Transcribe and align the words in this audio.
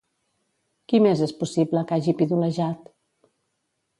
Qui 0.93 1.01
més 1.07 1.21
és 1.25 1.33
possible 1.41 1.85
que 1.91 1.99
hagi 1.99 2.17
pidolejat? 2.21 2.91